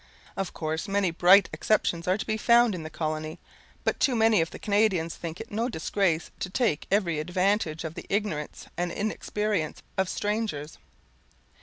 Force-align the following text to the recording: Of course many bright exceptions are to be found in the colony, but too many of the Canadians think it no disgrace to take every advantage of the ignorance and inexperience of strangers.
Of 0.35 0.51
course 0.51 0.87
many 0.87 1.11
bright 1.11 1.47
exceptions 1.53 2.07
are 2.07 2.17
to 2.17 2.25
be 2.25 2.35
found 2.35 2.73
in 2.73 2.81
the 2.81 2.89
colony, 2.89 3.37
but 3.83 3.99
too 3.99 4.15
many 4.15 4.41
of 4.41 4.49
the 4.49 4.57
Canadians 4.57 5.15
think 5.15 5.39
it 5.39 5.51
no 5.51 5.69
disgrace 5.69 6.31
to 6.39 6.49
take 6.49 6.87
every 6.89 7.19
advantage 7.19 7.83
of 7.83 7.93
the 7.93 8.07
ignorance 8.09 8.65
and 8.75 8.91
inexperience 8.91 9.83
of 9.99 10.09
strangers. 10.09 10.79